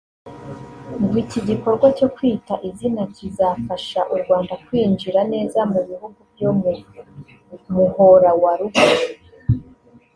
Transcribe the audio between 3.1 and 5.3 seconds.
kizafasha u Rwanda kwinjira